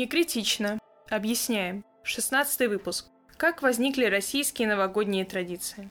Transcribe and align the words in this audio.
Не 0.00 0.06
критично. 0.06 0.78
Объясняем. 1.10 1.84
16 2.04 2.70
выпуск. 2.70 3.08
Как 3.36 3.60
возникли 3.60 4.06
российские 4.06 4.66
новогодние 4.66 5.26
традиции? 5.26 5.90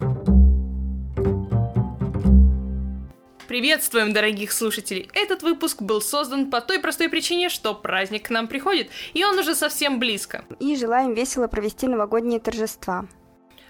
Приветствуем, 3.47 4.11
дорогих 4.11 4.51
слушателей! 4.51 5.11
Этот 5.13 5.43
выпуск 5.43 5.83
был 5.83 6.01
создан 6.01 6.49
по 6.49 6.59
той 6.59 6.79
простой 6.79 7.07
причине, 7.09 7.49
что 7.49 7.75
праздник 7.75 8.25
к 8.25 8.29
нам 8.31 8.47
приходит, 8.47 8.89
и 9.13 9.23
он 9.23 9.37
уже 9.37 9.53
совсем 9.53 9.99
близко. 9.99 10.43
И 10.59 10.75
желаем 10.75 11.13
весело 11.13 11.47
провести 11.47 11.87
новогодние 11.87 12.39
торжества. 12.39 13.05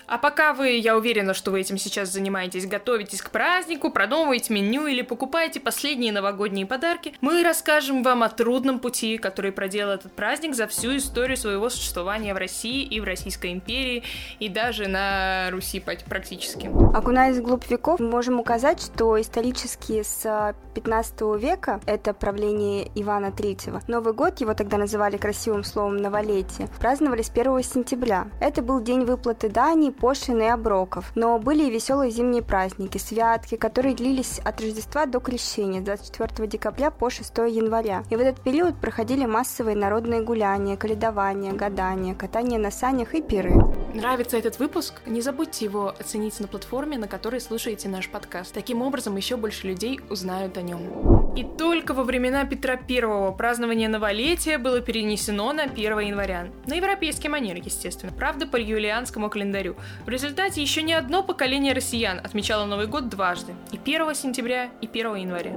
А 0.09 0.17
пока 0.17 0.53
вы, 0.53 0.69
я 0.69 0.97
уверена, 0.97 1.35
что 1.35 1.51
вы 1.51 1.61
этим 1.61 1.77
сейчас 1.77 2.09
занимаетесь, 2.09 2.65
готовитесь 2.65 3.21
к 3.21 3.29
празднику, 3.29 3.91
продумываете 3.91 4.51
меню 4.51 4.87
или 4.87 5.03
покупаете 5.03 5.59
последние 5.59 6.11
новогодние 6.11 6.65
подарки, 6.65 7.13
мы 7.21 7.43
расскажем 7.43 8.01
вам 8.01 8.23
о 8.23 8.29
трудном 8.29 8.79
пути, 8.79 9.19
который 9.19 9.51
проделал 9.51 9.93
этот 9.93 10.11
праздник 10.11 10.55
за 10.55 10.65
всю 10.65 10.97
историю 10.97 11.37
своего 11.37 11.69
существования 11.69 12.33
в 12.33 12.37
России 12.37 12.81
и 12.81 12.99
в 12.99 13.03
Российской 13.03 13.53
империи, 13.53 14.01
и 14.39 14.49
даже 14.49 14.87
на 14.87 15.51
Руси 15.51 15.79
практически. 15.79 16.71
Окунаясь 16.95 17.39
глубь 17.39 17.69
веков, 17.69 17.99
мы 17.99 18.09
можем 18.09 18.39
указать, 18.39 18.81
что 18.81 19.21
исторически 19.21 20.01
с 20.01 20.55
15 20.73 21.21
века, 21.39 21.81
это 21.85 22.15
правление 22.15 22.89
Ивана 22.95 23.27
III, 23.27 23.83
Новый 23.87 24.13
год, 24.13 24.41
его 24.41 24.55
тогда 24.55 24.77
называли 24.77 25.17
красивым 25.17 25.63
словом 25.63 25.97
«новолетие», 25.97 26.67
праздновали 26.79 27.21
с 27.21 27.29
1 27.29 27.61
сентября. 27.61 28.27
Это 28.41 28.63
был 28.63 28.81
день 28.81 29.01
выплаты 29.01 29.49
дани, 29.49 29.91
пошлин 29.99 30.41
и 30.41 30.45
оброков. 30.45 31.11
Но 31.15 31.37
были 31.39 31.67
и 31.67 31.71
веселые 31.71 32.11
зимние 32.11 32.41
праздники, 32.41 32.97
святки, 32.97 33.55
которые 33.55 33.95
длились 33.95 34.39
от 34.43 34.61
Рождества 34.61 35.05
до 35.05 35.19
Крещения, 35.19 35.81
24 35.81 36.47
декабря 36.47 36.91
по 36.91 37.09
6 37.09 37.37
января. 37.37 38.03
И 38.09 38.15
в 38.15 38.19
этот 38.19 38.41
период 38.41 38.75
проходили 38.79 39.25
массовые 39.25 39.75
народные 39.75 40.21
гуляния, 40.21 40.77
каледования, 40.77 41.53
гадания, 41.53 42.15
катание 42.15 42.59
на 42.59 42.71
санях 42.71 43.13
и 43.13 43.21
пиры. 43.21 43.53
Нравится 43.93 44.37
этот 44.37 44.59
выпуск? 44.59 45.01
Не 45.05 45.21
забудьте 45.21 45.65
его 45.65 45.89
оценить 45.89 46.39
на 46.39 46.47
платформе, 46.47 46.97
на 46.97 47.07
которой 47.07 47.41
слушаете 47.41 47.89
наш 47.89 48.09
подкаст. 48.09 48.53
Таким 48.53 48.81
образом, 48.81 49.15
еще 49.15 49.35
больше 49.35 49.67
людей 49.67 49.99
узнают 50.09 50.57
о 50.57 50.61
нем. 50.61 51.33
И 51.35 51.43
только 51.43 51.93
во 51.93 52.03
времена 52.03 52.43
Петра 52.45 52.73
I 52.73 53.33
празднование 53.37 53.87
новолетия 53.87 54.57
было 54.57 54.81
перенесено 54.81 55.53
на 55.53 55.63
1 55.63 55.99
января. 55.99 56.47
На 56.65 56.73
европейский 56.73 57.29
манер, 57.29 57.57
естественно. 57.57 58.11
Правда, 58.11 58.47
по 58.47 58.57
юлианскому 58.57 59.29
календарю. 59.29 59.75
В 60.05 60.09
результате 60.09 60.61
еще 60.61 60.81
не 60.81 60.93
одно 60.93 61.23
поколение 61.23 61.73
россиян 61.73 62.19
отмечало 62.19 62.65
Новый 62.65 62.87
год 62.87 63.09
дважды. 63.09 63.53
И 63.71 63.77
1 63.77 64.15
сентября, 64.15 64.69
и 64.81 64.87
1 64.87 65.15
января. 65.15 65.55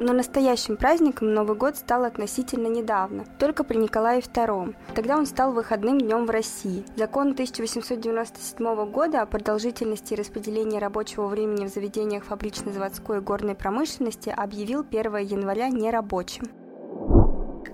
Но 0.00 0.12
настоящим 0.12 0.76
праздником 0.76 1.32
Новый 1.32 1.56
год 1.56 1.76
стал 1.76 2.04
относительно 2.04 2.66
недавно, 2.66 3.24
только 3.38 3.62
при 3.62 3.76
Николае 3.76 4.20
II. 4.20 4.74
Тогда 4.94 5.16
он 5.16 5.24
стал 5.24 5.52
выходным 5.52 6.00
днем 6.00 6.26
в 6.26 6.30
России. 6.30 6.84
Закон 6.96 7.30
1897 7.30 8.90
года 8.90 9.22
о 9.22 9.26
продолжительности 9.26 10.14
и 10.14 10.16
распределении 10.16 10.80
рабочего 10.80 11.26
времени 11.28 11.66
в 11.66 11.72
заведениях 11.72 12.24
фабрично-заводской 12.24 13.18
и 13.18 13.20
горной 13.20 13.54
промышленности 13.54 14.30
объявил 14.30 14.80
1 14.80 15.16
января 15.18 15.68
нерабочим. 15.68 16.44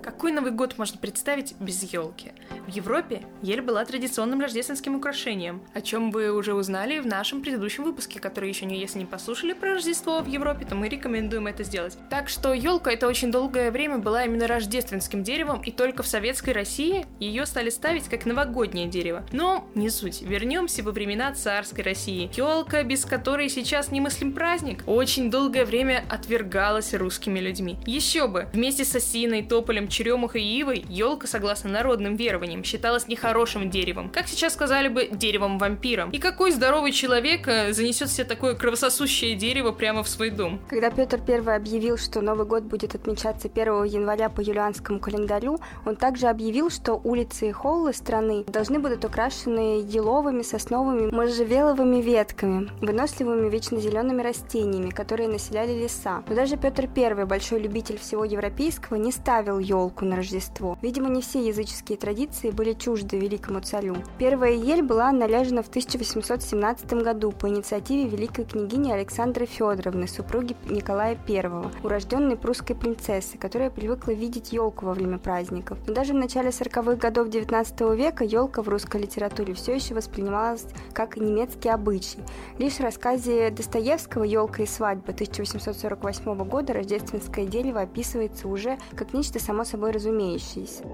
Какой 0.02 0.32
Новый 0.32 0.52
год 0.52 0.76
можно 0.76 0.98
представить 0.98 1.54
без 1.58 1.82
елки? 1.82 2.32
В 2.70 2.72
Европе 2.72 3.22
ель 3.42 3.62
была 3.62 3.84
традиционным 3.84 4.40
рождественским 4.40 4.94
украшением, 4.94 5.60
о 5.74 5.80
чем 5.80 6.12
вы 6.12 6.30
уже 6.30 6.54
узнали 6.54 7.00
в 7.00 7.06
нашем 7.06 7.42
предыдущем 7.42 7.82
выпуске, 7.82 8.20
который 8.20 8.48
еще 8.48 8.64
не, 8.64 8.78
если 8.78 9.00
не 9.00 9.06
послушали 9.06 9.54
про 9.54 9.74
Рождество 9.74 10.20
в 10.20 10.28
Европе, 10.28 10.64
то 10.64 10.76
мы 10.76 10.88
рекомендуем 10.88 11.48
это 11.48 11.64
сделать. 11.64 11.98
Так 12.10 12.28
что 12.28 12.52
елка 12.52 12.92
это 12.92 13.08
очень 13.08 13.32
долгое 13.32 13.72
время 13.72 13.98
была 13.98 14.24
именно 14.24 14.46
рождественским 14.46 15.24
деревом, 15.24 15.62
и 15.62 15.72
только 15.72 16.04
в 16.04 16.06
советской 16.06 16.50
России 16.50 17.06
ее 17.18 17.44
стали 17.44 17.70
ставить 17.70 18.04
как 18.04 18.24
новогоднее 18.24 18.86
дерево. 18.86 19.26
Но 19.32 19.68
не 19.74 19.90
суть. 19.90 20.22
Вернемся 20.22 20.84
во 20.84 20.92
времена 20.92 21.32
царской 21.32 21.82
России. 21.82 22.30
Елка, 22.36 22.84
без 22.84 23.04
которой 23.04 23.48
сейчас 23.48 23.90
не 23.90 24.00
мыслим 24.00 24.32
праздник, 24.32 24.84
очень 24.86 25.28
долгое 25.28 25.64
время 25.64 26.04
отвергалась 26.08 26.94
русскими 26.94 27.40
людьми. 27.40 27.78
Еще 27.84 28.28
бы! 28.28 28.46
Вместе 28.52 28.84
с 28.84 28.94
осиной, 28.94 29.42
тополем, 29.42 29.88
черемухой 29.88 30.44
и 30.44 30.60
ивой 30.60 30.84
елка, 30.88 31.26
согласно 31.26 31.68
народным 31.70 32.14
верованиям, 32.14 32.59
считалась 32.62 33.08
нехорошим 33.08 33.70
деревом, 33.70 34.10
как 34.10 34.28
сейчас 34.28 34.54
сказали 34.54 34.88
бы, 34.88 35.08
деревом-вампиром. 35.10 36.10
И 36.10 36.18
какой 36.18 36.50
здоровый 36.50 36.92
человек 36.92 37.46
э, 37.48 37.72
занесет 37.72 38.10
себе 38.10 38.24
такое 38.24 38.54
кровососущее 38.54 39.34
дерево 39.34 39.72
прямо 39.72 40.02
в 40.02 40.08
свой 40.08 40.30
дом? 40.30 40.60
Когда 40.68 40.90
Петр 40.90 41.20
I 41.26 41.56
объявил, 41.56 41.96
что 41.96 42.20
Новый 42.20 42.46
год 42.46 42.64
будет 42.64 42.94
отмечаться 42.94 43.48
1 43.48 43.84
января 43.84 44.28
по 44.28 44.40
юлианскому 44.40 45.00
календарю, 45.00 45.58
он 45.84 45.96
также 45.96 46.26
объявил, 46.26 46.70
что 46.70 46.94
улицы 46.94 47.48
и 47.48 47.52
холлы 47.52 47.92
страны 47.92 48.44
должны 48.46 48.78
будут 48.78 49.04
украшены 49.04 49.82
еловыми, 49.82 50.42
сосновыми, 50.42 51.10
можжевеловыми 51.10 52.00
ветками, 52.00 52.70
выносливыми 52.80 53.48
вечно 53.48 53.80
зелеными 53.80 54.22
растениями, 54.22 54.90
которые 54.90 55.28
населяли 55.28 55.72
леса. 55.72 56.22
Но 56.28 56.34
даже 56.34 56.56
Петр 56.56 56.88
I, 56.94 57.24
большой 57.24 57.60
любитель 57.60 57.98
всего 57.98 58.24
европейского, 58.24 58.96
не 58.96 59.12
ставил 59.12 59.58
елку 59.58 60.04
на 60.04 60.16
Рождество. 60.16 60.78
Видимо, 60.82 61.08
не 61.08 61.22
все 61.22 61.46
языческие 61.46 61.98
традиции 61.98 62.49
были 62.50 62.72
чужды 62.74 63.18
великому 63.18 63.60
царю. 63.60 63.96
Первая 64.18 64.52
ель 64.52 64.82
была 64.82 65.12
належена 65.12 65.62
в 65.62 65.68
1817 65.68 66.92
году 66.94 67.32
по 67.32 67.48
инициативе 67.48 68.08
великой 68.08 68.44
княгини 68.44 68.92
Александры 68.92 69.46
Федоровны, 69.46 70.08
супруги 70.08 70.56
Николая 70.68 71.18
I, 71.28 71.70
урожденной 71.82 72.36
прусской 72.36 72.76
принцессы, 72.76 73.38
которая 73.38 73.70
привыкла 73.70 74.12
видеть 74.12 74.52
елку 74.52 74.86
во 74.86 74.94
время 74.94 75.18
праздников. 75.18 75.78
Но 75.86 75.94
даже 75.94 76.12
в 76.12 76.16
начале 76.16 76.50
40-х 76.50 76.96
годов 76.96 77.28
19 77.28 77.80
века 77.96 78.24
елка 78.24 78.62
в 78.62 78.68
русской 78.68 79.02
литературе 79.02 79.54
все 79.54 79.74
еще 79.74 79.94
воспринималась 79.94 80.66
как 80.92 81.16
немецкий 81.16 81.68
обычай. 81.68 82.18
Лишь 82.58 82.74
в 82.74 82.80
рассказе 82.80 83.50
Достоевского 83.50 84.24
«Елка 84.24 84.62
и 84.62 84.66
свадьба» 84.66 85.12
1848 85.12 86.44
года 86.44 86.72
рождественское 86.72 87.46
дерево 87.46 87.82
описывается 87.82 88.48
уже 88.48 88.78
как 88.96 89.12
нечто 89.12 89.38
само 89.38 89.64
собой 89.64 89.92
разумеющееся. 89.92 90.84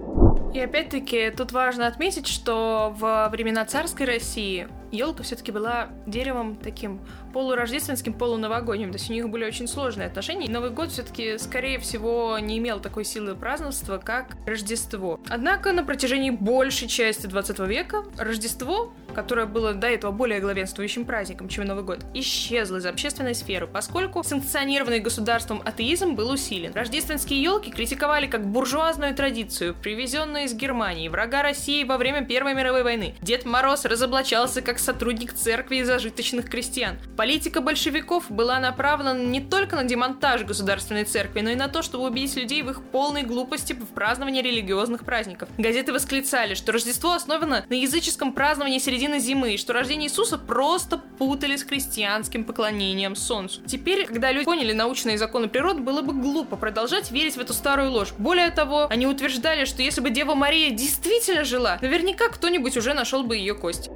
И 0.55 0.61
опять-таки 0.61 1.31
тут 1.31 1.53
важно 1.53 1.87
отметить, 1.87 2.27
что 2.27 2.95
во 2.99 3.29
времена 3.29 3.65
царской 3.65 4.07
России 4.07 4.69
елка 4.91 5.23
все-таки 5.23 5.53
была 5.53 5.89
деревом 6.07 6.57
таким 6.57 7.01
полурождественским, 7.33 8.15
полуновогодним. 8.15 8.91
То 8.91 8.99
есть 8.99 9.11
у 9.11 9.13
них 9.13 9.29
были 9.29 9.45
очень 9.45 9.69
сложные 9.69 10.07
отношения. 10.07 10.47
И 10.47 10.51
Новый 10.51 10.71
год 10.71 10.91
все-таки, 10.91 11.39
скорее 11.39 11.79
всего, 11.79 12.39
не 12.39 12.59
имел 12.59 12.81
такой 12.81 13.05
силы 13.05 13.35
празднества, 13.35 13.99
как 13.99 14.37
Рождество. 14.47 15.21
Однако 15.29 15.73
на 15.73 15.85
протяжении 15.85 16.31
большей 16.31 16.89
части 16.89 17.27
20 17.27 17.59
века 17.61 18.05
Рождество, 18.17 18.93
которое 19.17 19.47
было 19.47 19.73
до 19.73 19.87
этого 19.87 20.13
более 20.13 20.41
главенствующим 20.41 21.07
праздником, 21.07 21.49
чем 21.49 21.65
Новый 21.65 21.83
год, 21.83 22.05
исчезло 22.13 22.77
из 22.77 22.85
общественной 22.85 23.35
сферы, 23.35 23.67
поскольку 23.67 24.23
санкционированный 24.23 25.01
государством 25.01 25.63
атеизм 25.65 26.15
был 26.15 26.31
усилен. 26.31 26.73
Рождественские 26.75 27.43
елки 27.43 27.71
критиковали 27.71 28.27
как 28.27 28.47
буржуазную 28.47 29.15
традицию, 29.15 29.75
привезенную 29.75 30.45
из 30.45 30.53
Германии, 30.53 31.09
врага 31.09 31.43
России 31.43 31.83
во 31.85 31.97
время 31.97 32.27
Первой 32.27 32.53
мировой 32.53 32.83
войны. 32.83 33.15
Дед 33.23 33.47
Мороз 33.47 33.87
разоблачался 33.87 34.61
как 34.61 34.79
сотрудник 34.79 35.33
церкви 35.33 35.77
и 35.77 35.83
зажиточных 35.83 36.51
крестьян. 36.51 36.99
Политика 37.17 37.63
большевиков 37.63 38.31
была 38.31 38.61
направлена 38.61 39.15
не 39.15 39.41
только 39.41 39.77
на 39.77 39.85
демонтаж 39.85 40.45
государственной 40.45 41.05
церкви, 41.05 41.41
но 41.41 41.51
и 41.51 41.55
на 41.55 41.69
то, 41.69 41.81
чтобы 41.81 42.05
убедить 42.05 42.37
людей 42.37 42.63
в 42.63 42.69
их 42.71 42.83
полной 42.83 43.23
глупости 43.23 43.73
в 43.73 43.87
праздновании 43.95 44.43
религиозных 44.43 45.07
праздников. 45.07 45.49
Газеты 45.57 45.95
восклицали, 45.95 46.53
что 46.53 46.73
Рождество 46.73 47.13
основано 47.13 47.65
на 47.67 47.75
языческом 47.75 48.35
праздновании 48.35 48.79
середины 48.79 49.06
зимы, 49.19 49.55
и 49.55 49.57
что 49.57 49.73
рождение 49.73 50.09
Иисуса 50.09 50.39
просто 50.39 50.99
путали 50.99 51.57
с 51.57 51.63
христианским 51.63 52.45
поклонением 52.45 53.17
Солнцу. 53.17 53.61
Теперь, 53.67 54.07
когда 54.07 54.33
люди 54.33 54.45
поняли 54.45 54.73
научные 54.73 55.19
законы 55.19 55.49
природы, 55.49 55.81
было 55.81 56.03
бы 56.03 56.13
глупо 56.13 56.57
продолжать 56.57 57.11
верить 57.11 57.37
в 57.37 57.41
эту 57.41 57.53
старую 57.53 57.91
ложь. 57.91 58.13
Более 58.19 58.51
того, 58.51 58.87
они 58.91 59.07
утверждали, 59.07 59.65
что 59.65 59.83
если 59.83 60.01
бы 60.01 60.11
Дева 60.11 60.35
Мария 60.35 60.71
действительно 60.71 61.45
жила, 61.45 61.79
наверняка 61.81 62.29
кто-нибудь 62.29 62.77
уже 62.77 62.95
нашел 62.95 63.23
бы 63.23 63.37
ее 63.37 63.55
кость. 63.55 63.89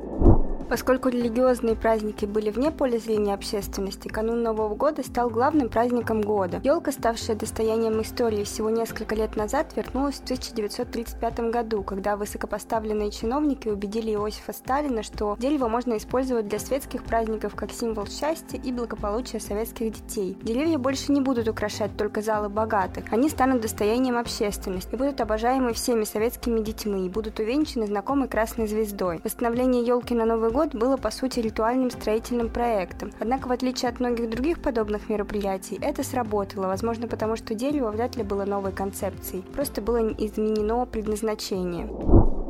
Поскольку 0.70 1.08
религиозные 1.08 1.74
праздники 1.74 2.26
были 2.26 2.50
вне 2.50 2.70
поля 2.70 2.98
зрения 2.98 3.34
общественности, 3.34 4.06
канун 4.06 4.44
Нового 4.44 4.76
года 4.76 5.02
стал 5.02 5.28
главным 5.28 5.68
праздником 5.68 6.20
года. 6.20 6.60
Елка, 6.62 6.92
ставшая 6.92 7.36
достоянием 7.36 8.00
истории 8.02 8.44
всего 8.44 8.70
несколько 8.70 9.16
лет 9.16 9.34
назад, 9.34 9.72
вернулась 9.74 10.20
в 10.20 10.22
1935 10.22 11.40
году, 11.50 11.82
когда 11.82 12.16
высокопоставленные 12.16 13.10
чиновники 13.10 13.66
убедили 13.66 14.12
Иосифа 14.12 14.52
Сталина, 14.52 15.02
что 15.02 15.34
дерево 15.40 15.66
можно 15.66 15.96
использовать 15.96 16.46
для 16.46 16.60
светских 16.60 17.02
праздников 17.02 17.56
как 17.56 17.72
символ 17.72 18.06
счастья 18.06 18.56
и 18.56 18.70
благополучия 18.70 19.40
советских 19.40 19.92
детей. 19.92 20.38
Деревья 20.40 20.78
больше 20.78 21.10
не 21.10 21.20
будут 21.20 21.48
украшать 21.48 21.96
только 21.96 22.22
залы 22.22 22.48
богатых, 22.48 23.06
они 23.10 23.28
станут 23.28 23.60
достоянием 23.60 24.16
общественности 24.16 24.94
и 24.94 24.96
будут 24.96 25.20
обожаемы 25.20 25.72
всеми 25.72 26.04
советскими 26.04 26.60
детьми 26.60 27.06
и 27.06 27.10
будут 27.10 27.40
увенчаны 27.40 27.88
знакомой 27.88 28.28
красной 28.28 28.68
звездой. 28.68 29.20
Восстановление 29.24 29.84
елки 29.84 30.14
на 30.14 30.26
Новый 30.26 30.52
год 30.52 30.59
год 30.60 30.74
было 30.74 30.98
по 30.98 31.10
сути 31.10 31.40
ритуальным 31.40 31.90
строительным 31.90 32.50
проектом. 32.50 33.12
Однако, 33.18 33.48
в 33.48 33.52
отличие 33.52 33.88
от 33.88 33.98
многих 33.98 34.28
других 34.28 34.60
подобных 34.60 35.08
мероприятий, 35.08 35.78
это 35.80 36.04
сработало, 36.04 36.66
возможно, 36.66 37.08
потому 37.08 37.36
что 37.36 37.54
дерево 37.54 37.90
вряд 37.90 38.16
ли 38.16 38.22
было 38.22 38.44
новой 38.44 38.72
концепцией, 38.72 39.40
просто 39.40 39.80
было 39.80 40.12
изменено 40.12 40.84
предназначение. 40.84 41.88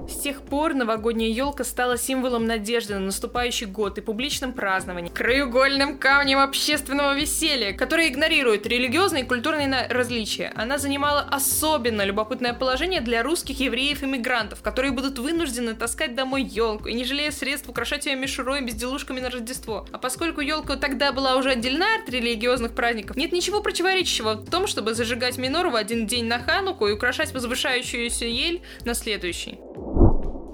С 0.08 0.22
тех 0.22 0.42
пор 0.42 0.74
новогодняя 0.74 1.30
елка 1.30 1.64
стала 1.64 1.96
символом 1.96 2.46
надежды 2.46 2.94
на 2.94 3.00
наступающий 3.00 3.66
год 3.66 3.98
и 3.98 4.00
публичном 4.00 4.52
праздновании, 4.52 5.10
краеугольным 5.10 5.98
камнем 5.98 6.38
общественного 6.38 7.14
веселья, 7.14 7.72
которое 7.72 8.08
игнорирует 8.08 8.66
религиозные 8.66 9.24
и 9.24 9.26
культурные 9.26 9.86
различия. 9.88 10.52
Она 10.56 10.78
занимала 10.78 11.20
особенно 11.30 12.04
любопытное 12.04 12.54
положение 12.54 13.00
для 13.00 13.22
русских 13.22 13.60
евреев-иммигрантов, 13.60 14.62
которые 14.62 14.92
будут 14.92 15.18
вынуждены 15.18 15.74
таскать 15.74 16.14
домой 16.14 16.42
елку 16.42 16.88
и 16.88 16.94
не 16.94 17.04
жалея 17.04 17.30
средств 17.30 17.68
украшать 17.68 18.06
ее 18.06 18.16
мишурой 18.16 18.60
и 18.60 18.64
безделушками 18.64 19.20
на 19.20 19.30
Рождество. 19.30 19.86
А 19.92 19.98
поскольку 19.98 20.40
елка 20.40 20.76
тогда 20.76 21.12
была 21.12 21.36
уже 21.36 21.50
отделена 21.50 21.86
от 22.02 22.10
религиозных 22.10 22.74
праздников, 22.74 23.16
нет 23.16 23.32
ничего 23.32 23.62
противоречащего 23.62 24.34
в 24.34 24.50
том, 24.50 24.66
чтобы 24.66 24.94
зажигать 24.94 25.38
минору 25.38 25.70
в 25.70 25.76
один 25.76 26.06
день 26.06 26.26
на 26.26 26.38
Хануку 26.38 26.86
и 26.86 26.92
украшать 26.92 27.32
возвышающуюся 27.32 28.24
ель 28.24 28.62
на 28.84 28.94
следующий. 28.94 29.58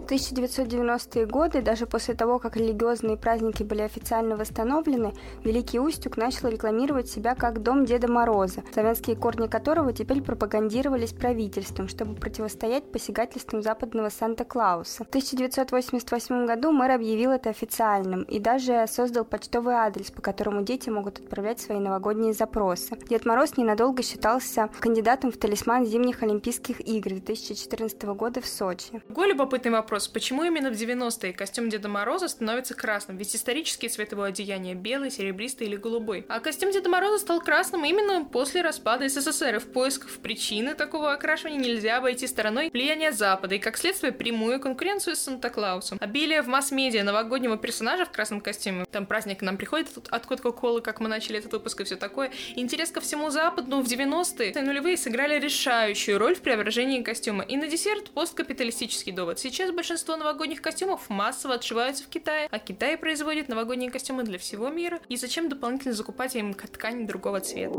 1990-е 0.07 1.27
годы, 1.27 1.63
даже 1.63 1.87
после 1.87 2.15
того, 2.15 2.39
как 2.39 2.57
религиозные 2.57 3.17
праздники 3.17 3.63
были 3.63 3.83
официально 3.83 4.37
восстановлены, 4.37 5.13
Великий 5.43 5.81
Устюг 5.81 6.17
начал 6.17 6.49
рекламировать 6.49 7.09
себя 7.09 7.35
как 7.35 7.63
Дом 7.63 7.85
Деда 7.85 8.09
Мороза, 8.11 8.63
славянские 8.73 9.17
корни 9.17 9.49
которого 9.49 9.93
теперь 9.93 10.23
пропагандировались 10.23 11.13
правительством, 11.13 11.89
чтобы 11.89 12.15
противостоять 12.15 12.91
посягательствам 12.93 13.63
западного 13.63 14.09
Санта-Клауса. 14.09 15.05
В 15.05 15.09
1988 15.09 16.47
году 16.47 16.71
мэр 16.71 16.93
объявил 16.93 17.33
это 17.33 17.51
официальным 17.51 18.23
и 18.23 18.39
даже 18.39 18.87
создал 18.89 19.25
почтовый 19.25 19.75
адрес, 19.75 20.11
по 20.11 20.23
которому 20.23 20.63
дети 20.63 20.89
могут 20.89 21.19
отправлять 21.19 21.61
свои 21.61 21.79
новогодние 21.79 22.33
запросы. 22.33 22.97
Дед 23.09 23.27
Мороз 23.27 23.57
ненадолго 23.57 24.03
считался 24.03 24.69
кандидатом 24.79 25.33
в 25.33 25.37
талисман 25.37 25.85
зимних 25.85 26.23
Олимпийских 26.23 26.81
игр 26.87 27.11
2014 27.11 28.03
года 28.05 28.41
в 28.41 28.47
Сочи. 28.47 29.03
Другой 29.09 29.29
любопытный 29.29 29.73
вопрос 29.73 29.96
вопрос, 29.97 30.09
почему 30.09 30.45
именно 30.45 30.71
в 30.71 30.75
90-е 30.75 31.33
костюм 31.33 31.71
Деда 31.71 31.89
Мороза 31.89 32.29
становится 32.29 32.75
красным? 32.75 33.17
Ведь 33.17 33.35
исторические 33.35 33.89
цвет 33.89 34.13
его 34.13 34.25
одеяния 34.25 34.75
белый, 34.75 35.11
серебристый 35.11 35.67
или 35.67 35.77
голубой. 35.77 36.27
А 36.29 36.41
костюм 36.41 36.71
Деда 36.71 36.91
Мороза 36.91 37.19
стал 37.19 37.41
красным 37.41 37.83
именно 37.85 38.25
после 38.25 38.61
распада 38.61 39.09
СССР. 39.09 39.57
И 39.57 39.59
в 39.59 39.73
поисках 39.73 40.11
причины 40.11 40.75
такого 40.75 41.13
окрашивания 41.13 41.59
нельзя 41.59 41.97
обойти 41.97 42.27
стороной 42.27 42.69
влияние 42.71 43.13
Запада 43.13 43.55
и, 43.55 43.59
как 43.59 43.79
следствие, 43.79 44.13
прямую 44.13 44.61
конкуренцию 44.61 45.17
с 45.17 45.21
Санта-Клаусом. 45.21 45.97
Обилие 46.01 46.43
в 46.43 46.49
масс-медиа 46.49 47.03
новогоднего 47.03 47.57
персонажа 47.57 48.05
в 48.05 48.11
красном 48.11 48.43
костюме. 48.43 48.85
Там 48.91 49.07
праздник 49.07 49.41
нам 49.41 49.57
приходит 49.57 49.89
от 50.11 50.27
Кока-Колы, 50.27 50.83
как 50.83 51.01
мы 51.01 51.09
начали 51.09 51.39
этот 51.39 51.53
выпуск 51.53 51.81
и 51.81 51.85
все 51.85 51.97
такое. 51.97 52.33
Интерес 52.55 52.91
ко 52.91 53.01
всему 53.01 53.31
Западу 53.31 53.81
в 53.81 53.87
90-е 53.87 54.51
и 54.51 54.61
нулевые 54.61 54.99
сыграли 54.99 55.41
решающую 55.41 56.19
роль 56.19 56.35
в 56.35 56.43
преображении 56.43 57.03
костюма. 57.03 57.45
И 57.45 57.57
на 57.57 57.67
десерт 57.67 58.11
посткапиталистический 58.11 59.13
довод. 59.13 59.39
Сейчас 59.39 59.71
большинство 59.71 59.86
большинство 59.87 60.17
новогодних 60.17 60.63
костюмов 60.63 61.09
массово 61.09 61.55
отшиваются 61.55 62.03
в 62.03 62.09
Китае, 62.09 62.49
а 62.51 62.59
Китай 62.59 62.97
производит 62.99 63.49
новогодние 63.49 63.89
костюмы 63.89 64.25
для 64.25 64.37
всего 64.37 64.69
мира. 64.69 64.99
И 65.09 65.17
зачем 65.17 65.49
дополнительно 65.49 65.95
закупать 65.95 66.35
им 66.35 66.55
ткань 66.55 67.07
другого 67.07 67.39
цвета? 67.39 67.79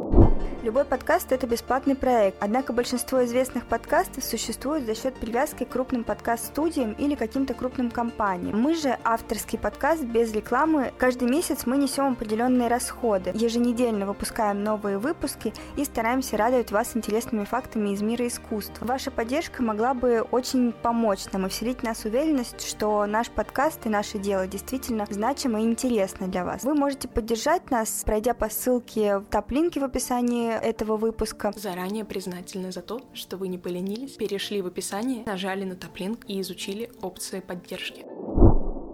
Любой 0.64 0.86
подкаст— 0.86 1.32
это 1.34 1.48
бесплатный 1.48 1.96
проект, 1.96 2.38
однако 2.40 2.72
большинство 2.72 3.26
известных 3.26 3.66
подкастов 3.66 4.24
существует 4.24 4.86
за 4.86 4.96
счет 4.96 5.16
привязки 5.16 5.66
к 5.66 5.70
крупным 5.70 6.06
подкаст-студиям 6.06 6.94
или 6.94 7.16
каким-то 7.16 7.54
крупным 7.54 7.92
компаниям. 7.92 8.60
Мы 8.60 8.76
же 8.76 8.98
авторский 9.04 9.60
подкаст 9.60 10.04
без 10.04 10.32
рекламы. 10.32 10.94
Каждый 10.98 11.30
месяц 11.30 11.66
мы 11.66 11.78
несем 11.78 12.14
определенные 12.14 12.70
расходы. 12.70 13.32
Еженедельно 13.36 14.06
выпускаем 14.06 14.64
новые 14.64 14.98
выпуски 14.98 15.54
и 15.76 15.84
стараемся 15.84 16.38
радовать 16.38 16.72
вас 16.72 16.96
интересными 16.96 17.44
фактами 17.44 17.90
из 17.90 18.02
мира 18.02 18.26
искусства. 18.26 18.86
Ваша 18.86 19.12
поддержка 19.12 19.62
могла 19.62 19.94
бы 19.94 20.22
очень 20.32 20.72
помочь 20.72 21.26
нам 21.34 21.46
и 21.46 21.50
вселить 21.50 21.84
нас 21.98 22.06
уверенность, 22.06 22.68
что 22.68 23.06
наш 23.06 23.30
подкаст 23.30 23.86
и 23.86 23.90
наше 23.90 24.20
дело 24.20 24.48
действительно 24.48 25.08
значимо 25.10 25.62
и 25.62 25.64
интересно 25.64 26.28
для 26.28 26.44
вас. 26.44 26.64
Вы 26.64 26.76
можете 26.76 27.08
поддержать 27.08 27.72
нас, 27.72 28.04
пройдя 28.06 28.34
по 28.34 28.50
ссылке 28.50 29.20
в 29.20 29.26
топ-линке 29.26 29.80
в 29.80 29.84
описании 29.84 30.52
этого 30.52 30.98
выпуска. 30.98 31.54
Заранее 31.56 32.06
признательны 32.06 32.72
за 32.72 32.82
то, 32.82 33.02
что 33.14 33.38
вы 33.38 33.48
не 33.48 33.58
поленились, 33.58 34.12
перешли 34.12 34.62
в 34.62 34.68
описание, 34.68 35.24
нажали 35.26 35.64
на 35.64 35.76
топ-линк 35.76 36.20
и 36.28 36.40
изучили 36.42 36.92
опции 37.02 37.40
поддержки. 37.40 38.06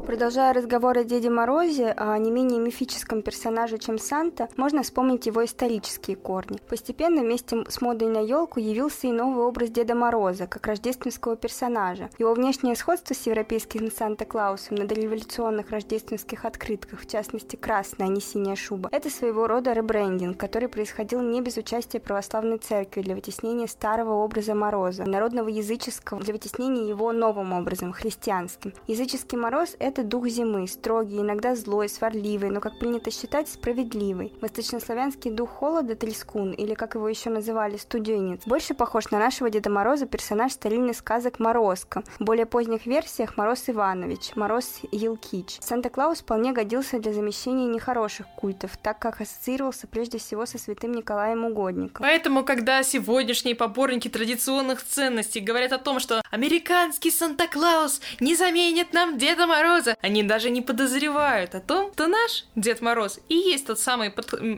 Продолжая 0.06 0.54
разговор 0.54 0.98
о 0.98 1.06
Деде 1.06 1.30
Морозе, 1.30 1.92
о 1.92 2.18
не 2.18 2.30
менее 2.30 2.60
мифическом 2.60 3.22
персонаже, 3.22 3.78
чем 3.78 3.98
Санта, 3.98 4.50
можно 4.58 4.84
вспомнить 4.84 5.28
его 5.28 5.46
исторические 5.46 6.18
корни. 6.18 6.60
Постепенно 6.68 7.22
вместе 7.22 7.64
с 7.70 7.80
модой 7.80 8.10
на 8.10 8.18
елку 8.18 8.60
явился 8.60 9.08
и 9.08 9.14
новый 9.14 9.46
образ 9.46 9.70
Деда 9.70 9.96
Мороза, 9.96 10.46
как 10.46 10.68
рождественского 10.68 11.38
персонажа. 11.38 12.10
Его 12.20 12.34
внешнее 12.34 12.76
сходство 12.76 13.14
с 13.14 13.26
европейским 13.26 13.90
Санта-Клаусом 13.90 14.76
на 14.76 14.86
дореволюционных 14.86 15.70
рождественских 15.70 16.44
открытках, 16.44 17.00
в 17.00 17.10
частности 17.10 17.56
красная, 17.56 18.08
а 18.08 18.10
не 18.10 18.20
синяя 18.20 18.58
шуба, 18.58 18.90
это 18.92 19.10
своего 19.10 19.48
рода 19.48 19.72
ребрендинг, 19.72 20.38
который 20.38 20.68
происходил 20.68 21.22
не 21.22 21.40
без 21.42 21.56
участия 21.56 22.02
православной 22.02 22.58
церкви 22.58 23.02
для 23.02 23.16
вытеснения 23.16 23.68
старого 23.68 24.16
образа 24.16 24.54
Мороза, 24.54 25.06
народного 25.06 25.48
языческого 25.48 26.20
для 26.20 26.34
вытеснения 26.34 26.90
его 26.90 27.14
новым 27.14 27.54
образом, 27.54 27.94
христианским. 27.94 28.74
Языческий 28.88 29.38
Мороз— 29.38 29.78
это 29.80 29.93
это 29.94 30.04
дух 30.04 30.28
зимы, 30.28 30.68
строгий, 30.68 31.20
иногда 31.20 31.56
злой, 31.56 31.88
сварливый, 31.88 32.50
но, 32.50 32.60
как 32.60 32.80
принято 32.80 33.12
считать, 33.12 33.48
справедливый. 33.48 34.34
Восточнославянский 34.42 35.30
дух 35.30 35.52
холода– 35.52 35.96
Трескун, 36.04 36.52
или, 36.52 36.74
как 36.74 36.96
его 36.96 37.08
еще 37.08 37.30
называли, 37.30 37.78
студенец, 37.78 38.42
больше 38.48 38.74
похож 38.74 39.12
на 39.12 39.20
нашего 39.20 39.52
Деда 39.52 39.70
Мороза 39.70 40.08
персонаж 40.08 40.54
старинных 40.54 40.98
сказок 40.98 41.40
Морозко. 41.40 42.04
В 42.18 42.24
более 42.24 42.48
поздних 42.48 42.88
версиях 42.88 43.38
Мороз 43.38 43.66
Иванович, 43.68 44.32
Мороз 44.36 44.80
Елкич. 44.92 45.60
Санта-Клаус 45.60 46.22
вполне 46.22 46.54
годился 46.54 46.98
для 46.98 47.14
замещения 47.14 47.68
нехороших 47.68 48.26
культов, 48.36 48.72
так 48.82 48.98
как 48.98 49.22
ассоциировался 49.22 49.86
прежде 49.86 50.18
всего 50.18 50.48
со 50.48 50.58
святым 50.58 50.94
Николаем 50.94 51.46
Угодником. 51.46 52.04
Поэтому, 52.04 52.44
когда 52.44 52.82
сегодняшние 52.82 53.54
поборники 53.54 54.08
традиционных 54.08 54.84
ценностей 54.84 55.40
говорят 55.40 55.72
о 55.72 55.78
том, 55.78 56.00
что 56.00 56.24
американский 56.32 57.12
Санта-Клаус 57.12 58.02
не 58.20 58.36
заменит 58.36 58.92
нам 58.94 59.20
Деда 59.20 59.46
Мороза, 59.46 59.83
Мороза, 59.84 59.98
они 60.02 60.24
даже 60.24 60.50
не 60.50 60.62
подозревают 60.62 61.56
о 61.56 61.60
том, 61.60 61.92
что 61.94 62.08
наш 62.08 62.46
Дед 62.56 62.82
Мороз 62.82 63.20
и 63.30 63.36
есть 63.36 63.68
тот 63.68 63.80
самый 63.80 64.14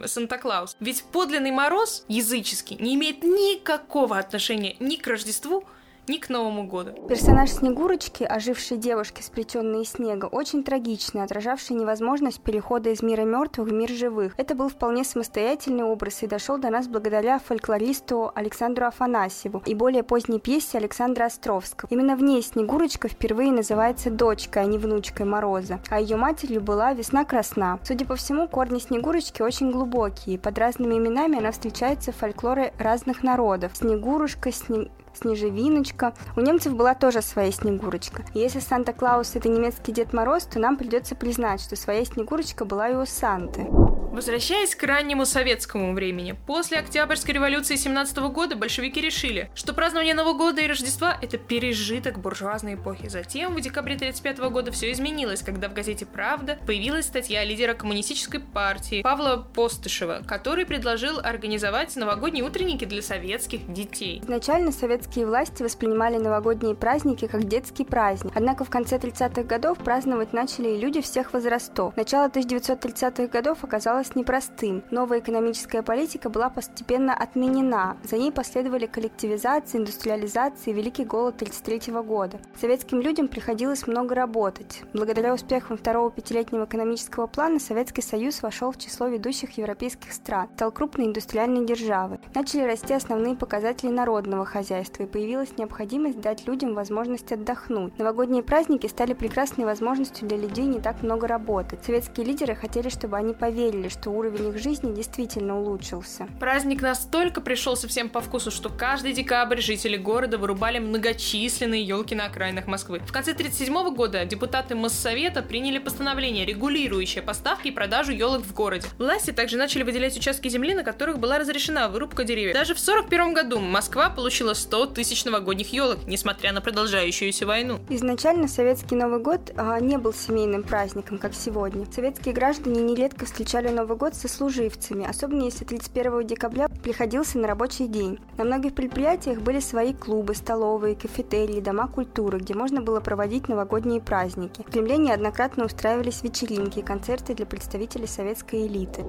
Санта-Клаус. 0.06 0.78
Ведь 0.80 1.04
подлинный 1.04 1.52
Мороз, 1.52 2.06
языческий, 2.08 2.78
не 2.80 2.96
имеет 2.96 3.24
никакого 3.24 4.18
отношения 4.18 4.76
ни 4.80 4.96
к 4.96 5.08
Рождеству, 5.08 5.66
ни 6.08 6.18
к 6.18 6.30
Новому 6.30 6.68
году. 6.68 6.92
Персонаж 7.08 7.50
Снегурочки, 7.50 8.24
ожившей 8.24 8.78
девушки, 8.78 9.22
сплетенной 9.22 9.84
из 9.84 9.92
снега, 9.92 10.26
очень 10.26 10.64
трагичный, 10.64 11.24
отражавший 11.24 11.76
невозможность 11.76 12.42
перехода 12.42 12.90
из 12.90 13.02
мира 13.02 13.24
мертвых 13.24 13.70
в 13.70 13.74
мир 13.74 13.90
живых. 13.90 14.34
Это 14.38 14.56
был 14.56 14.70
вполне 14.70 15.04
самостоятельный 15.04 15.84
образ 15.84 16.24
и 16.24 16.28
дошел 16.28 16.58
до 16.58 16.70
нас 16.70 16.88
благодаря 16.88 17.40
фольклористу 17.40 18.32
Александру 18.36 18.86
Афанасьеву 18.86 19.64
и 19.66 19.74
более 19.74 20.04
поздней 20.04 20.40
пьесе 20.40 20.78
Александра 20.78 21.26
Островского. 21.26 21.90
Именно 21.92 22.16
в 22.16 22.24
ней 22.24 22.42
Снегурочка 22.42 23.08
впервые 23.08 23.52
называется 23.52 24.10
дочкой, 24.10 24.64
а 24.64 24.66
не 24.66 24.78
внучкой 24.78 25.26
Мороза, 25.26 25.80
а 25.90 26.00
ее 26.00 26.18
матерью 26.18 26.62
была 26.62 26.94
Весна 26.94 27.26
Красна. 27.26 27.80
Судя 27.84 28.06
по 28.06 28.16
всему, 28.16 28.48
корни 28.48 28.80
Снегурочки 28.80 29.42
очень 29.42 29.72
глубокие, 29.72 30.40
под 30.40 30.58
разными 30.58 30.96
именами 30.96 31.40
она 31.40 31.52
встречается 31.52 32.12
в 32.12 32.18
фольклоре 32.18 32.74
разных 32.78 33.24
народов. 33.24 33.72
Снегурушка, 33.76 34.52
снег 34.52 34.90
Снежевиночка. 35.16 36.14
У 36.36 36.42
немцев 36.42 36.76
была 36.76 36.96
тоже 36.96 37.22
своя 37.22 37.52
Снегурочка. 37.52 38.24
И 38.34 38.40
если 38.40 38.60
Санта-Клаус 38.60 39.36
это 39.36 39.50
немецкий 39.50 39.92
Дед 39.92 40.14
Мороз, 40.14 40.44
то 40.46 40.60
нам 40.60 40.78
придется 40.78 41.16
признать, 41.16 41.62
что 41.62 41.76
своя 41.76 42.06
Снегурочка 42.06 42.66
была 42.66 42.90
и 42.90 42.96
у 42.96 43.06
Санты. 43.06 43.68
Возвращаясь 44.16 44.76
к 44.76 44.84
раннему 44.84 45.26
советскому 45.26 45.94
времени, 45.94 46.38
после 46.48 46.80
Октябрьской 46.80 47.34
революции 47.34 47.76
17 47.76 48.18
года 48.20 48.56
большевики 48.56 49.02
решили, 49.02 49.50
что 49.56 49.74
празднование 49.74 50.14
Нового 50.14 50.38
года 50.38 50.62
и 50.62 50.68
Рождества– 50.68 51.18
это 51.22 51.38
пережиток 51.38 52.20
буржуазной 52.20 52.76
эпохи. 52.76 53.10
Затем, 53.10 53.54
в 53.54 53.60
декабре 53.60 53.96
1935 53.96 54.52
года 54.52 54.72
все 54.72 54.92
изменилось, 54.94 55.42
когда 55.42 55.68
в 55.68 55.74
газете 55.74 56.06
«Правда» 56.06 56.58
появилась 56.66 57.08
статья 57.08 57.44
лидера 57.44 57.74
коммунистической 57.74 58.40
партии 58.40 59.02
Павла 59.02 59.46
Постышева, 59.54 60.22
который 60.26 60.66
предложил 60.66 61.20
организовать 61.20 61.94
новогодние 61.98 62.46
утренники 62.46 62.86
для 62.86 63.02
советских 63.02 63.72
детей. 63.74 64.22
Изначально 64.24 64.72
советские 64.72 65.26
власти 65.26 65.62
воспринимали 65.62 66.16
новогодние 66.18 66.76
праздники 66.76 67.28
как 67.28 67.50
детский 67.50 67.84
праздник, 67.84 68.32
однако 68.34 68.64
в 68.64 68.70
конце 68.70 68.96
30-х 68.96 69.44
годов 69.44 69.78
праздновать 69.80 70.32
начали 70.32 70.70
и 70.70 70.78
люди 70.80 71.02
всех 71.02 71.34
возрастов. 71.34 71.98
Начало 71.98 72.30
1930-х 72.30 73.28
годов 73.28 73.58
оказалось 73.62 73.85
оказалось 73.86 74.16
непростым. 74.16 74.84
Новая 74.90 75.20
экономическая 75.20 75.84
политика 75.84 76.32
была 76.32 76.50
постепенно 76.50 77.14
отменена. 77.14 77.98
За 78.04 78.18
ней 78.18 78.32
последовали 78.32 78.88
коллективизация, 78.88 79.80
индустриализация 79.80 80.74
и 80.74 80.76
Великий 80.76 81.06
голод 81.06 81.36
1933 81.36 81.94
года. 82.02 82.40
Советским 82.60 83.00
людям 83.00 83.28
приходилось 83.28 83.86
много 83.86 84.16
работать. 84.16 84.82
Благодаря 84.94 85.36
успехам 85.36 85.78
второго 85.78 86.10
пятилетнего 86.10 86.66
экономического 86.66 87.28
плана 87.28 87.60
Советский 87.60 88.02
Союз 88.02 88.42
вошел 88.42 88.72
в 88.72 88.80
число 88.80 89.06
ведущих 89.08 89.56
европейских 89.60 90.14
стран, 90.14 90.50
стал 90.56 90.72
крупной 90.72 91.06
индустриальной 91.06 91.64
державой. 91.64 92.18
Начали 92.34 92.64
расти 92.64 92.96
основные 92.96 93.36
показатели 93.36 93.92
народного 93.92 94.46
хозяйства 94.46 95.04
и 95.04 95.08
появилась 95.08 95.60
необходимость 95.60 96.22
дать 96.22 96.48
людям 96.48 96.74
возможность 96.74 97.32
отдохнуть. 97.32 97.96
Новогодние 98.00 98.42
праздники 98.42 98.88
стали 98.88 99.14
прекрасной 99.14 99.66
возможностью 99.66 100.28
для 100.28 100.38
людей 100.38 100.66
не 100.66 100.80
так 100.80 101.04
много 101.04 101.28
работать. 101.28 101.86
Советские 101.86 102.26
лидеры 102.26 102.56
хотели, 102.56 102.90
чтобы 102.90 103.18
они 103.18 103.36
поверили, 103.36 103.75
что 103.90 104.10
уровень 104.10 104.50
их 104.50 104.62
жизни 104.62 104.94
действительно 104.94 105.60
улучшился. 105.60 106.28
Праздник 106.40 106.82
настолько 106.82 107.42
пришелся 107.42 107.88
всем 107.88 108.10
по 108.10 108.22
вкусу, 108.22 108.52
что 108.52 108.70
каждый 108.70 109.14
декабрь 109.14 109.62
жители 109.62 109.98
города 109.98 110.38
вырубали 110.38 110.80
многочисленные 110.80 111.84
елки 111.84 112.16
на 112.16 112.26
окраинах 112.26 112.68
Москвы. 112.68 113.00
В 113.00 113.12
конце 113.12 113.32
1937 113.32 113.96
года 113.96 114.26
депутаты 114.26 114.76
Моссовета 114.76 115.42
приняли 115.42 115.80
постановление, 115.80 116.46
регулирующее 116.46 117.24
поставки 117.24 117.68
и 117.68 117.72
продажу 117.72 118.12
елок 118.12 118.44
в 118.44 118.54
городе. 118.54 118.88
Власти 118.98 119.32
также 119.32 119.58
начали 119.58 119.84
выделять 119.84 120.18
участки 120.18 120.48
земли, 120.48 120.74
на 120.74 120.84
которых 120.84 121.20
была 121.20 121.38
разрешена 121.38 121.90
вырубка 121.90 122.24
деревьев. 122.24 122.54
Даже 122.54 122.74
в 122.74 122.82
1941 122.82 123.34
году 123.34 123.60
Москва 123.60 124.10
получила 124.10 124.54
100 124.54 124.88
тысяч 124.88 125.26
новогодних 125.26 125.74
елок, 125.74 126.00
несмотря 126.08 126.52
на 126.54 126.62
продолжающуюся 126.62 127.46
войну. 127.46 127.80
Изначально 127.90 128.48
советский 128.48 128.96
Новый 128.96 129.20
год 129.20 129.52
а, 129.58 129.80
не 129.80 129.98
был 129.98 130.14
семейным 130.14 130.64
праздником, 130.64 131.18
как 131.18 131.34
сегодня. 131.34 131.86
Советские 131.92 132.34
граждане 132.34 132.82
нередко 132.82 133.26
встречали 133.26 133.65
Новый 133.72 133.98
год 133.98 134.16
со 134.16 134.28
служивцами, 134.28 135.06
особенно 135.06 135.44
если 135.44 135.66
31 135.66 136.28
декабря 136.28 136.68
приходился 136.68 137.38
на 137.38 137.48
рабочий 137.48 137.88
день. 137.88 138.20
На 138.38 138.44
многих 138.44 138.76
предприятиях 138.76 139.40
были 139.40 139.60
свои 139.60 139.94
клубы, 139.94 140.36
столовые, 140.36 140.96
кафетерии, 140.96 141.62
дома 141.62 141.88
культуры, 141.88 142.40
где 142.40 142.54
можно 142.54 142.82
было 142.82 143.00
проводить 143.00 143.48
новогодние 143.48 144.02
праздники. 144.02 144.64
В 144.68 144.72
Кремле 144.72 144.98
неоднократно 144.98 145.66
устраивались 145.66 146.24
вечеринки 146.24 146.80
и 146.80 146.84
концерты 146.84 147.34
для 147.34 147.46
представителей 147.46 148.08
советской 148.08 148.68
элиты. 148.68 149.06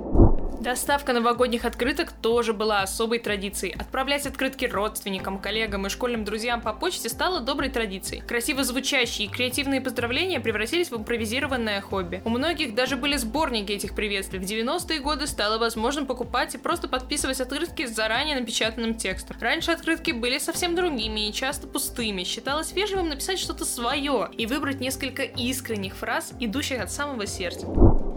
Доставка 0.61 1.13
новогодних 1.13 1.65
открыток 1.65 2.13
тоже 2.13 2.53
была 2.53 2.81
особой 2.81 3.19
традицией. 3.19 3.75
Отправлять 3.75 4.27
открытки 4.27 4.65
родственникам, 4.65 5.39
коллегам 5.39 5.87
и 5.87 5.91
школьным 5.91 6.25
друзьям 6.25 6.61
по 6.61 6.73
почте 6.73 7.09
стало 7.09 7.41
доброй 7.41 7.69
традицией. 7.69 8.23
Красиво 8.23 8.65
звучащие 8.65 9.29
и 9.29 9.31
креативные 9.31 9.81
поздравления 9.81 10.41
превратились 10.41 10.91
в 10.91 10.97
импровизированное 10.97 11.81
хобби. 11.81 12.23
У 12.25 12.31
многих 12.31 12.75
даже 12.75 12.97
были 12.97 13.17
сборники 13.17 13.73
этих 13.73 13.95
приветствий. 13.95 14.39
В 14.39 14.43
90-е 14.43 15.01
годы 15.01 15.27
стало 15.27 15.59
возможным 15.59 16.07
покупать 16.07 16.55
и 16.55 16.59
просто 16.59 16.89
подписывать 16.89 17.41
открытки 17.41 17.87
с 17.87 17.95
заранее 17.95 18.39
напечатанным 18.41 18.95
текстом. 18.95 19.37
Раньше 19.41 19.71
открытки 19.71 20.11
были 20.11 20.39
совсем 20.39 20.75
другими 20.75 21.29
и 21.29 21.33
часто 21.33 21.67
пустыми. 21.67 22.25
Считалось 22.25 22.73
вежливым 22.73 23.11
написать 23.11 23.39
что-то 23.39 23.65
свое 23.65 24.29
и 24.37 24.47
выбрать 24.47 24.81
несколько 24.81 25.23
искренних 25.23 25.95
фраз, 25.95 26.33
идущих 26.41 26.81
от 26.81 26.91
самого 26.91 27.27
сердца. 27.27 27.67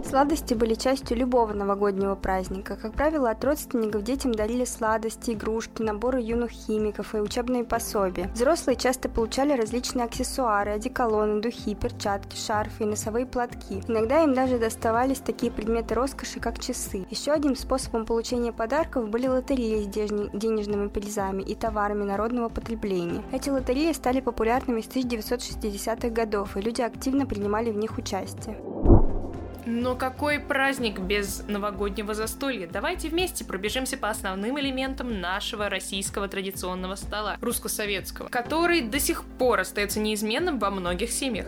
Сладости 0.07 0.53
были 0.53 0.73
частью 0.73 1.17
любого 1.17 1.53
новогоднего 1.53 2.15
праздника. 2.15 2.75
Как 2.75 2.93
правило, 2.93 3.29
от 3.29 3.43
родственников 3.43 4.03
детям 4.03 4.33
дарили 4.33 4.65
сладости, 4.65 5.31
игрушки, 5.31 5.81
наборы 5.81 6.19
юных 6.21 6.51
химиков 6.51 7.13
и 7.13 7.19
учебные 7.19 7.63
пособия. 7.63 8.29
Взрослые 8.33 8.75
часто 8.75 9.07
получали 9.07 9.53
различные 9.53 10.05
аксессуары, 10.05 10.71
одеколоны, 10.71 11.41
духи, 11.41 11.75
перчатки, 11.75 12.35
шарфы 12.35 12.83
и 12.83 12.87
носовые 12.87 13.25
платки. 13.25 13.83
Иногда 13.87 14.23
им 14.23 14.33
даже 14.33 14.57
доставались 14.57 15.19
такие 15.19 15.51
предметы 15.51 15.93
роскоши, 15.93 16.39
как 16.39 16.59
часы. 16.59 17.05
Еще 17.09 17.31
одним 17.31 17.55
способом 17.55 18.05
получения 18.05 18.51
подарков 18.51 19.09
были 19.09 19.27
лотереи 19.27 19.83
с 19.83 19.87
денежными 19.87 20.87
призами 20.87 21.43
и 21.43 21.55
товарами 21.55 22.03
народного 22.03 22.49
потребления. 22.49 23.23
Эти 23.31 23.49
лотереи 23.49 23.91
стали 23.93 24.21
популярными 24.21 24.81
с 24.81 24.87
1960-х 24.87 26.09
годов, 26.09 26.57
и 26.57 26.61
люди 26.61 26.81
активно 26.81 27.25
принимали 27.25 27.71
в 27.71 27.77
них 27.77 27.97
участие. 27.97 28.57
Но 29.65 29.95
какой 29.95 30.39
праздник 30.39 30.99
без 30.99 31.43
новогоднего 31.47 32.13
застолья? 32.13 32.67
Давайте 32.71 33.09
вместе 33.09 33.45
пробежимся 33.45 33.97
по 33.97 34.09
основным 34.09 34.59
элементам 34.59 35.19
нашего 35.21 35.69
российского 35.69 36.27
традиционного 36.27 36.95
стола, 36.95 37.37
русско-советского, 37.41 38.29
который 38.29 38.81
до 38.81 38.99
сих 38.99 39.23
пор 39.23 39.59
остается 39.61 39.99
неизменным 39.99 40.59
во 40.59 40.71
многих 40.71 41.11
семьях. 41.11 41.47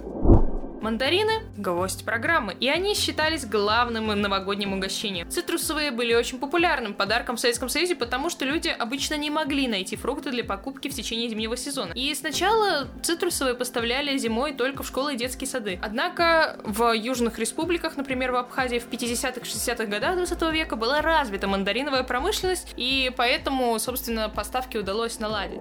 Мандарины– 0.82 1.44
гвоздь 1.58 2.04
программы, 2.04 2.56
и 2.60 2.68
они 2.68 2.96
считались 2.96 3.46
главным 3.46 4.08
новогодним 4.20 4.74
угощением. 4.74 5.30
Цитрусовые 5.30 5.92
были 5.92 6.16
очень 6.16 6.40
популярным 6.40 6.96
подарком 6.96 7.36
в 7.38 7.40
Советском 7.40 7.70
Союзе, 7.70 7.96
потому 7.96 8.32
что 8.32 8.46
люди 8.46 8.68
обычно 8.68 9.14
не 9.16 9.30
могли 9.30 9.68
найти 9.68 9.96
фрукты 9.96 10.32
для 10.32 10.44
покупки 10.44 10.90
в 10.90 10.96
течение 10.96 11.30
зимнего 11.30 11.56
сезона. 11.56 11.94
И 11.94 12.14
сначала 12.16 12.88
цитрусовые 13.04 13.54
поставляли 13.54 14.18
зимой 14.18 14.54
только 14.54 14.82
в 14.82 14.88
школы 14.88 15.14
и 15.14 15.18
детские 15.18 15.48
сады. 15.48 15.80
Однако 15.84 16.60
в 16.64 16.94
южных 16.94 17.38
республиках, 17.38 17.96
например, 17.96 18.32
в 18.32 18.38
Абхазии 18.38 18.80
в 18.80 18.90
50-60-х 18.90 19.86
годах 19.86 20.16
20 20.16 20.42
века 20.52 20.76
была 20.76 21.02
развита 21.02 21.48
мандариновая 21.48 22.02
промышленность, 22.02 22.74
и 22.76 23.12
поэтому, 23.16 23.78
собственно, 23.78 24.30
поставки 24.30 24.78
удалось 24.78 25.20
наладить. 25.20 25.60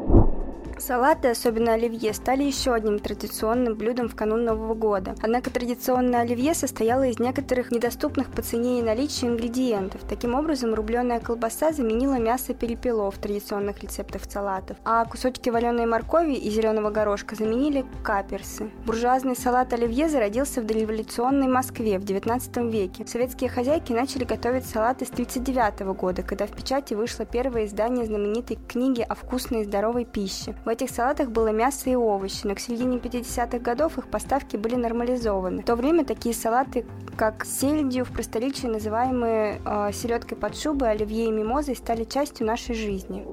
Салаты, 0.81 1.29
особенно 1.29 1.75
оливье, 1.75 2.15
стали 2.15 2.43
еще 2.43 2.73
одним 2.73 2.99
традиционным 2.99 3.75
блюдом 3.75 4.09
в 4.09 4.17
канун 4.17 4.45
Нового 4.45 4.73
года. 4.73 5.15
Однако 5.21 5.51
традиционное 5.51 6.21
оливье 6.21 6.55
состояло 6.55 7.07
из 7.07 7.19
некоторых 7.19 7.71
недоступных 7.71 8.31
по 8.31 8.41
цене 8.41 8.81
и 8.81 8.83
наличию 8.83 9.33
ингредиентов. 9.33 10.01
Таким 10.09 10.35
образом, 10.35 10.73
рубленая 10.73 11.21
колбаса 11.21 11.73
заменила 11.73 12.15
мясо 12.15 12.55
перепелов 12.55 13.19
традиционных 13.19 13.83
рецептов 13.83 14.23
салатов, 14.27 14.79
а 14.85 15.05
кусочки 15.05 15.51
вареной 15.51 15.85
моркови 15.85 16.33
и 16.33 16.49
зеленого 16.49 16.91
горошка 16.91 17.37
заменили 17.37 17.85
каперсы. 18.03 18.71
Буржуазный 18.87 19.37
салат 19.37 19.75
оливье 19.75 20.09
зародился 20.09 20.63
в 20.63 20.67
дореволюционной 20.67 21.49
Москве 21.49 21.99
в 21.99 22.05
XIX 22.05 22.71
веке. 22.71 23.07
Советские 23.07 23.51
хозяйки 23.51 23.93
начали 23.93 24.25
готовить 24.25 24.65
салаты 24.65 25.05
с 25.05 25.11
1939 25.11 25.95
года, 25.99 26.23
когда 26.23 26.47
в 26.47 26.53
печати 26.53 26.95
вышло 26.95 27.27
первое 27.27 27.67
издание 27.67 28.07
знаменитой 28.07 28.59
книги 28.67 29.03
о 29.07 29.15
вкусной 29.15 29.61
и 29.61 29.65
здоровой 29.65 30.07
пище. 30.07 30.55
В 30.65 30.70
этих 30.71 30.91
салатах 30.91 31.31
было 31.31 31.49
мясо 31.49 31.91
и 31.91 31.95
овощи, 31.95 32.41
но 32.45 32.55
к 32.55 32.61
середине 32.61 32.97
50-х 32.97 33.59
годов 33.59 33.99
их 33.99 34.09
поставки 34.09 34.57
были 34.57 34.77
нормализованы. 34.77 35.63
В 35.63 35.65
то 35.67 35.77
время 35.77 36.05
такие 36.05 36.35
салаты, 36.35 36.87
как 37.17 37.45
сельдью, 37.45 38.05
в 38.05 38.13
просторечии 38.13 38.67
называемые 38.67 39.61
э, 39.65 39.91
селедкой 39.93 40.39
под 40.39 40.57
шубой, 40.57 40.93
оливье 40.93 41.27
и 41.27 41.31
мимозой, 41.31 41.77
стали 41.77 42.05
частью 42.05 42.47
нашей 42.47 42.75
жизни. 42.75 43.27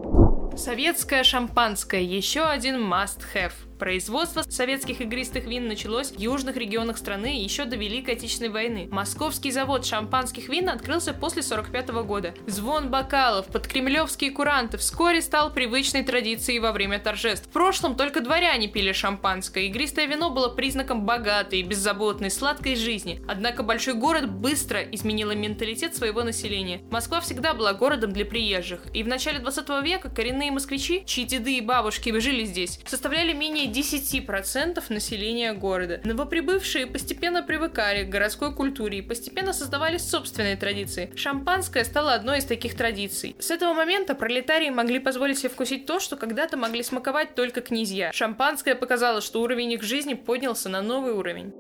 Советское 0.57 1.23
шампанское– 1.23 2.01
еще 2.01 2.41
один 2.41 2.77
must-have. 2.81 3.66
Производство 3.79 4.41
советских 4.41 5.01
игристых 5.01 5.45
вин 5.45 5.67
началось 5.67 6.11
в 6.11 6.19
южных 6.19 6.57
регионах 6.57 6.97
страны 6.97 7.43
еще 7.43 7.65
до 7.65 7.75
Великой 7.75 8.15
Отечественной 8.15 8.49
войны. 8.49 8.87
Московский 8.91 9.51
завод 9.51 9.85
шампанских 9.85 10.49
вин 10.49 10.69
открылся 10.69 11.13
после 11.13 11.43
45 11.43 11.89
года. 12.03 12.33
Звон 12.47 12.89
бокалов 12.89 13.45
под 13.47 13.67
кремлевские 13.67 14.31
куранты 14.31 14.77
вскоре 14.77 15.21
стал 15.21 15.53
привычной 15.53 16.03
традицией 16.03 16.59
во 16.59 16.71
время 16.71 16.97
торжеств. 16.97 17.47
В 17.47 17.51
прошлом 17.51 17.95
только 17.95 18.21
дворяне 18.21 18.67
пили 18.67 18.93
шампанское. 18.93 19.67
Игристое 19.67 20.07
вино 20.07 20.31
было 20.31 20.49
признаком 20.49 21.05
богатой, 21.05 21.61
беззаботной, 21.61 22.31
сладкой 22.31 22.75
жизни. 22.75 23.21
Однако 23.27 23.61
большой 23.61 23.93
город 23.93 24.27
быстро 24.27 24.81
изменил 24.81 25.31
менталитет 25.35 25.95
своего 25.95 26.23
населения. 26.23 26.81
Москва 26.89 27.21
всегда 27.21 27.53
была 27.53 27.73
городом 27.73 28.11
для 28.11 28.25
приезжих. 28.25 28.81
И 28.95 29.03
в 29.03 29.07
начале 29.07 29.37
20 29.37 29.69
века 29.83 30.09
коренные 30.09 30.51
москвичи, 30.51 31.03
чьи 31.05 31.25
деды 31.25 31.57
и 31.57 31.61
бабушки 31.61 32.17
жили 32.19 32.45
здесь, 32.45 32.79
составляли 32.87 33.33
менее 33.33 33.66
10% 33.67 34.83
населения 34.89 35.53
города. 35.53 36.01
Новоприбывшие 36.03 36.87
постепенно 36.87 37.43
привыкали 37.43 38.03
к 38.03 38.09
городской 38.09 38.53
культуре 38.53 38.99
и 38.99 39.01
постепенно 39.01 39.53
создавали 39.53 39.97
собственные 39.97 40.57
традиции. 40.57 41.11
Шампанское 41.15 41.83
стало 41.83 42.13
одной 42.13 42.39
из 42.39 42.45
таких 42.45 42.75
традиций. 42.75 43.35
С 43.39 43.51
этого 43.51 43.73
момента 43.73 44.15
пролетарии 44.15 44.69
могли 44.69 44.99
позволить 44.99 45.39
себе 45.39 45.49
вкусить 45.49 45.85
то, 45.85 45.99
что 45.99 46.15
когда-то 46.15 46.57
могли 46.57 46.83
смаковать 46.83 47.35
только 47.35 47.61
князья. 47.61 48.11
Шампанское 48.13 48.75
показало, 48.75 49.21
что 49.21 49.41
уровень 49.41 49.73
их 49.73 49.83
жизни 49.83 50.13
поднялся 50.13 50.69
на 50.69 50.81
новый 50.81 51.13
уровень. 51.13 51.53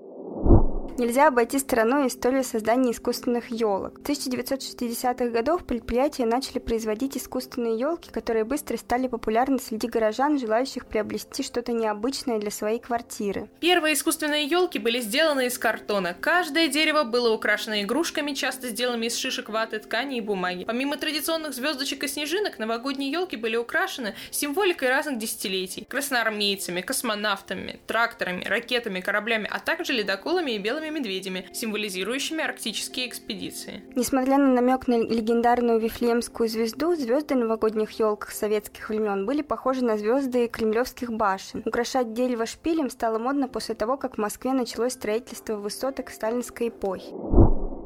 Нельзя 0.97 1.27
обойти 1.27 1.59
стороной 1.59 2.07
историю 2.07 2.43
создания 2.43 2.91
искусственных 2.91 3.51
елок. 3.51 3.99
С 3.99 4.09
1960-х 4.09 5.29
годов 5.29 5.63
предприятия 5.63 6.25
начали 6.25 6.57
производить 6.57 7.15
искусственные 7.15 7.77
елки, 7.77 8.09
которые 8.09 8.45
быстро 8.45 8.77
стали 8.77 9.07
популярны 9.07 9.59
среди 9.59 9.87
горожан, 9.87 10.39
желающих 10.39 10.87
приобрести 10.87 11.43
что-то 11.43 11.71
необычное 11.71 12.39
для 12.39 12.49
своей 12.49 12.79
квартиры. 12.79 13.47
Первые 13.59 13.93
искусственные 13.93 14.45
елки 14.47 14.79
были 14.79 14.99
сделаны 14.99 15.45
из 15.45 15.59
картона. 15.59 16.15
Каждое 16.19 16.67
дерево 16.67 17.03
было 17.03 17.31
украшено 17.31 17.79
игрушками, 17.81 18.33
часто 18.33 18.69
сделанными 18.69 19.05
из 19.05 19.15
шишек 19.15 19.49
ваты, 19.49 19.77
ткани 19.77 20.17
и 20.17 20.21
бумаги. 20.21 20.63
Помимо 20.63 20.97
традиционных 20.97 21.53
звездочек 21.53 22.05
и 22.05 22.07
снежинок, 22.07 22.57
новогодние 22.57 23.11
елки 23.11 23.35
были 23.35 23.55
украшены 23.55 24.15
символикой 24.31 24.89
разных 24.89 25.19
десятилетий. 25.19 25.85
Красноармейцами, 25.87 26.81
космонавтами, 26.81 27.79
тракторами, 27.85 28.43
ракетами, 28.45 28.99
кораблями, 28.99 29.47
а 29.51 29.59
также 29.59 29.93
ледоколами 29.93 30.53
и 30.53 30.57
белыми 30.57 30.86
белыми 30.87 30.99
медведями, 30.99 31.45
символизирующими 31.53 32.43
арктические 32.43 33.07
экспедиции. 33.07 33.83
Несмотря 33.95 34.37
на 34.37 34.47
намек 34.47 34.87
на 34.87 34.95
легендарную 34.95 35.79
Вифлеемскую 35.79 36.49
звезду, 36.49 36.95
звезды 36.95 37.35
на 37.35 37.41
новогодних 37.41 37.91
елках 37.91 38.31
советских 38.31 38.89
времен 38.89 39.25
были 39.25 39.41
похожи 39.41 39.83
на 39.83 39.97
звезды 39.97 40.47
кремлевских 40.47 41.11
башен. 41.11 41.63
Украшать 41.65 42.13
дерево 42.13 42.45
шпилем 42.45 42.89
стало 42.89 43.19
модно 43.19 43.47
после 43.47 43.75
того, 43.75 43.97
как 43.97 44.15
в 44.15 44.17
Москве 44.17 44.53
началось 44.53 44.93
строительство 44.93 45.55
высоток 45.55 46.09
сталинской 46.09 46.69
эпохи. 46.69 47.13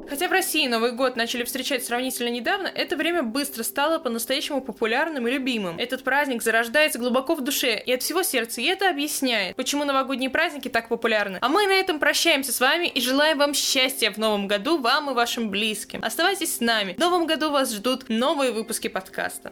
Хотя 0.09 0.27
в 0.27 0.31
России 0.31 0.67
Новый 0.67 0.91
год 0.91 1.15
начали 1.15 1.43
встречать 1.43 1.83
сравнительно 1.85 2.29
недавно, 2.29 2.67
это 2.67 2.95
время 2.95 3.23
быстро 3.23 3.63
стало 3.63 3.99
по-настоящему 3.99 4.61
популярным 4.61 5.27
и 5.27 5.31
любимым. 5.31 5.77
Этот 5.77 6.03
праздник 6.03 6.43
зарождается 6.43 6.99
глубоко 6.99 7.35
в 7.35 7.41
душе 7.41 7.79
и 7.79 7.93
от 7.93 8.01
всего 8.01 8.23
сердца, 8.23 8.61
и 8.61 8.65
это 8.65 8.89
объясняет, 8.89 9.55
почему 9.55 9.85
новогодние 9.85 10.29
праздники 10.29 10.67
так 10.67 10.89
популярны. 10.89 11.37
А 11.41 11.49
мы 11.49 11.65
на 11.67 11.73
этом 11.73 11.99
прощаемся 11.99 12.51
с 12.51 12.59
вами 12.59 12.87
и 12.87 13.01
желаем 13.01 13.37
вам 13.37 13.53
счастья 13.53 14.11
в 14.11 14.17
новом 14.17 14.47
году, 14.47 14.77
вам 14.77 15.09
и 15.09 15.13
вашим 15.13 15.49
близким. 15.49 16.03
Оставайтесь 16.03 16.57
с 16.57 16.59
нами. 16.59 16.93
В 16.93 16.99
новом 16.99 17.25
году 17.25 17.51
вас 17.51 17.73
ждут 17.73 18.09
новые 18.09 18.51
выпуски 18.51 18.87
подкаста. 18.87 19.51